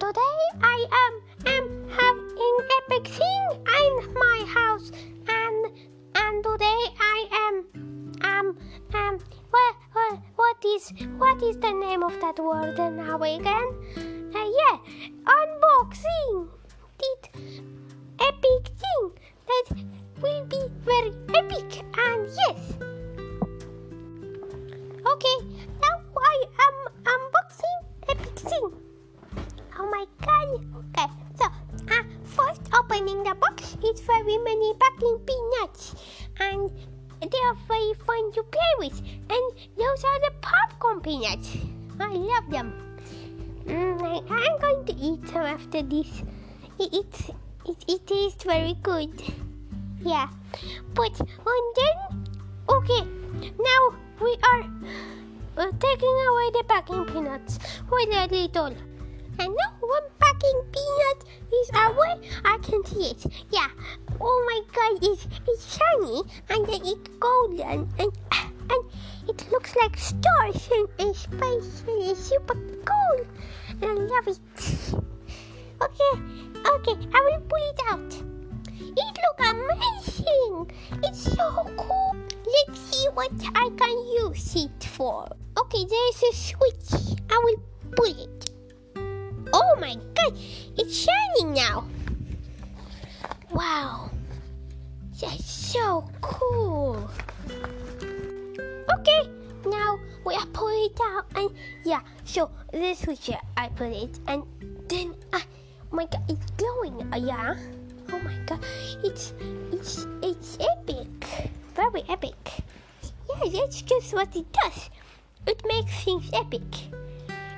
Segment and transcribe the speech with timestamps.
[0.00, 1.12] Today I am
[1.54, 3.44] am having epic thing
[3.80, 4.90] in my house
[5.28, 5.66] and
[6.14, 7.54] and today I am
[8.24, 8.58] um
[8.94, 9.18] um
[10.36, 13.68] what is what is the name of that word now again?
[14.34, 14.78] Uh, yeah,
[15.36, 16.48] unboxing.
[16.98, 17.20] Did
[18.20, 19.12] epic thing
[19.48, 19.66] that
[20.22, 22.72] will be very epic and yes.
[25.06, 25.49] Okay.
[30.00, 30.48] My god.
[30.80, 35.94] Okay, so uh, first opening the box is very many packing peanuts
[36.40, 36.70] and
[37.20, 38.98] they are very fun to play with.
[39.28, 39.44] And
[39.76, 41.56] those are the popcorn peanuts.
[41.98, 42.72] I love them.
[43.66, 46.22] Mm, I, I'm going to eat some after this.
[46.78, 46.94] It,
[47.66, 49.12] it, it, tastes very good.
[50.00, 50.28] Yeah.
[50.94, 51.96] But, and then,
[52.70, 53.04] okay,
[53.42, 53.82] now
[54.18, 54.64] we are
[55.58, 57.58] uh, taking away the packing peanuts
[57.92, 58.74] a little.
[59.40, 62.28] And now one packing peanut is away.
[62.44, 63.24] I can see it.
[63.50, 63.68] Yeah.
[64.20, 68.12] Oh my god, it's, it's shiny and it's golden and
[68.68, 68.84] and
[69.26, 73.26] it looks like stars and, and space and it's super cool.
[73.80, 74.40] And I love it.
[75.80, 76.12] Okay,
[76.74, 78.12] okay, I will pull it out.
[78.78, 80.70] It looks amazing.
[81.02, 82.16] It's so cool.
[82.68, 83.96] Let's see what I can
[84.26, 85.26] use it for.
[85.56, 87.16] Okay, there's a switch.
[87.30, 87.62] I will
[87.96, 88.39] pull it.
[90.20, 90.38] God,
[90.76, 91.84] it's shining now.
[93.52, 94.10] Wow,
[95.20, 97.08] that's so cool.
[98.98, 99.22] Okay,
[99.66, 101.50] now we are pulling it out and
[101.84, 104.42] yeah, so this switch I put it and
[104.88, 105.42] then I,
[105.92, 107.12] oh my god, it's glowing.
[107.12, 107.56] Uh, yeah.
[108.12, 108.60] Oh my god,
[109.04, 109.34] it's
[109.72, 112.36] it's it's epic, very epic.
[113.28, 114.90] Yeah, that's just what it does.
[115.46, 116.62] It makes things epic.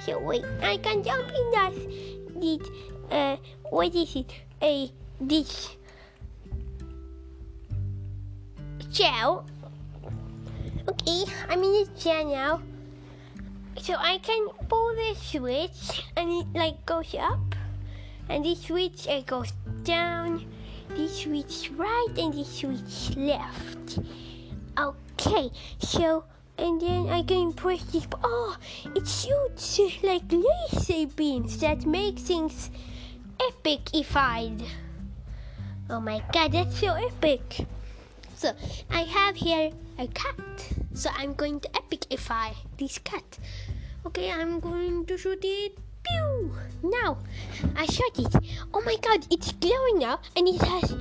[0.00, 2.17] So wait, I can jump in that.
[2.40, 2.68] This,
[3.10, 3.36] uh,
[3.70, 4.32] what is it?
[4.62, 4.90] A
[5.20, 5.76] this
[8.92, 9.44] shell.
[10.88, 12.62] Okay, I'm in the chair now.
[13.80, 17.54] So I can pull the switch and it like goes up.
[18.28, 20.46] And this switch it goes down.
[20.90, 23.98] This switch right and this switch left.
[24.78, 26.24] Okay, so
[26.58, 28.06] and then I can press this.
[28.22, 28.56] Oh,
[28.94, 32.70] it shoots like laser beams that make things
[33.38, 34.66] epicified.
[35.88, 37.66] Oh my god, that's so epic!
[38.34, 38.52] So
[38.90, 40.72] I have here a cat.
[40.94, 43.38] So I'm going to epicify this cat.
[44.06, 45.78] Okay, I'm going to shoot it.
[46.02, 46.52] Pew!
[46.82, 47.18] Now
[47.76, 48.34] I shot it.
[48.74, 50.92] Oh my god, it's glowing now, and it has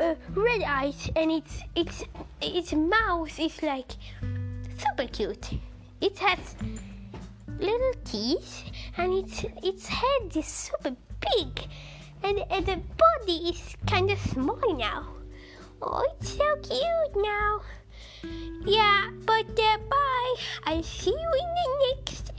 [0.00, 2.04] uh, red eyes, and its its
[2.40, 3.92] its mouth is like
[4.80, 5.50] super cute.
[6.00, 6.56] It has
[7.58, 8.64] little teeth
[8.96, 11.68] and its its head is super big
[12.22, 15.06] and, and the body is kind of small now.
[15.82, 17.60] Oh, it's so cute now.
[18.64, 20.34] Yeah, but uh, bye.
[20.64, 22.32] I'll see you in the next